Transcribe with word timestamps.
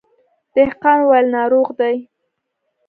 دهقان 0.55 0.99
وويل 1.05 1.25
ناروغ 1.35 1.67
دی. 1.79 1.95